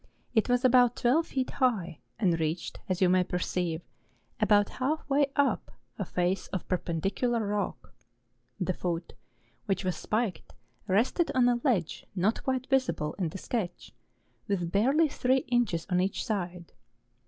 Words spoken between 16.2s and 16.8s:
side.